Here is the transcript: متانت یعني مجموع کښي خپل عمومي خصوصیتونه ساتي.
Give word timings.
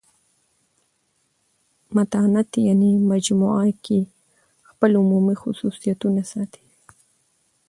متانت 1.95 2.49
یعني 2.67 2.89
مجموع 3.11 3.53
کښي 3.83 3.99
خپل 4.69 4.91
عمومي 5.01 5.35
خصوصیتونه 5.43 6.21
ساتي. 6.31 6.63